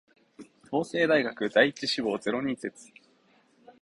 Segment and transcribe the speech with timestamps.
[0.71, 2.87] 法政大学第一志望ゼロ人説